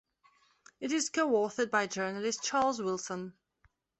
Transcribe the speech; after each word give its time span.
It 0.79 0.91
is 0.91 1.11
co-authored 1.11 1.69
by 1.69 1.85
journalist 1.85 2.41
Charles 2.43 2.81
Wilson. 2.81 3.35